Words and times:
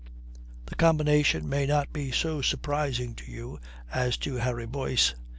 The 0.65 0.73
combination 0.73 1.47
may 1.47 1.67
not 1.67 1.93
be 1.93 2.09
so 2.11 2.41
surprising 2.41 3.13
to 3.13 3.31
you 3.31 3.59
as 3.91 4.17
to 4.17 4.37
Harry 4.37 4.65
Boyce. 4.65 5.13